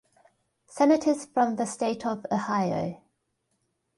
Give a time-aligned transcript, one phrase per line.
[0.65, 3.03] Senators from the state of Ohio.